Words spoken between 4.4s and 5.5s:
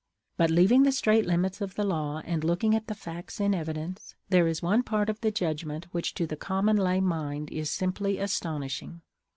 is one part of the